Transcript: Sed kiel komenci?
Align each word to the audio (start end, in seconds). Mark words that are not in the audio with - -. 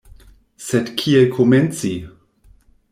Sed 0.69 0.89
kiel 1.03 1.29
komenci? 1.37 1.95